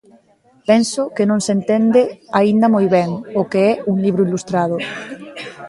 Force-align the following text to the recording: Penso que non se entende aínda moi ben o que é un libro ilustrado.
Penso 0.69 1.01
que 1.15 1.27
non 1.29 1.39
se 1.45 1.51
entende 1.57 2.01
aínda 2.39 2.67
moi 2.75 2.85
ben 2.95 3.09
o 3.41 3.43
que 3.51 3.61
é 3.71 3.73
un 3.91 3.97
libro 4.05 4.25
ilustrado. 4.27 4.75